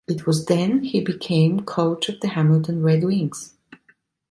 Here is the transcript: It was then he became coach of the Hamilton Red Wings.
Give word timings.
It 0.07 0.25
was 0.25 0.45
then 0.47 0.81
he 0.83 0.99
became 0.99 1.59
coach 1.59 2.09
of 2.09 2.21
the 2.21 2.29
Hamilton 2.29 2.81
Red 2.81 3.03
Wings. 3.03 3.53